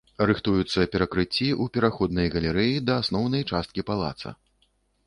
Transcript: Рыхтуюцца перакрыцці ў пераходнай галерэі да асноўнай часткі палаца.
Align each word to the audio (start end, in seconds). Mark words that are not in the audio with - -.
Рыхтуюцца 0.29 0.85
перакрыцці 0.95 1.47
ў 1.49 1.65
пераходнай 1.75 2.33
галерэі 2.37 2.81
да 2.87 2.93
асноўнай 3.05 3.47
часткі 3.51 3.89
палаца. 3.93 4.29